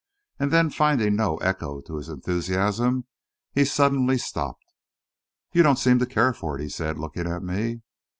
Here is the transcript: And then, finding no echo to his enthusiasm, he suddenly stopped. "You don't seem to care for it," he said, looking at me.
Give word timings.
And 0.39 0.49
then, 0.49 0.71
finding 0.71 1.15
no 1.15 1.37
echo 1.43 1.79
to 1.81 1.97
his 1.97 2.09
enthusiasm, 2.09 3.05
he 3.53 3.63
suddenly 3.63 4.17
stopped. 4.17 4.65
"You 5.51 5.61
don't 5.61 5.77
seem 5.77 5.99
to 5.99 6.07
care 6.07 6.33
for 6.33 6.57
it," 6.57 6.63
he 6.63 6.69
said, 6.69 6.97
looking 6.97 7.27
at 7.27 7.43
me. 7.43 7.83